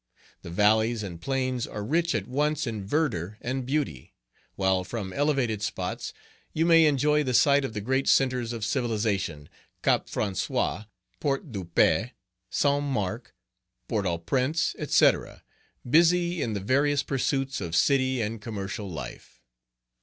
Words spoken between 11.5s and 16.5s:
de Paix, Saint Marc, Port au Prince, &c., busy